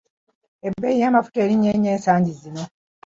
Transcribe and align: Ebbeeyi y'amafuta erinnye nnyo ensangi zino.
Ebbeeyi 0.67 1.01
y'amafuta 1.03 1.37
erinnye 1.43 1.71
nnyo 1.73 1.89
ensangi 1.95 2.31
zino. 2.41 2.63